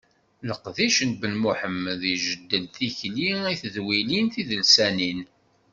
Leqdic 0.47 0.97
n 1.09 1.11
Ben 1.19 1.35
Muḥemmed 1.43 2.01
ijeddel 2.13 2.65
tikli 2.75 3.31
i 3.51 3.55
tedwilin 3.61 4.27
tidelsanin. 4.33 5.19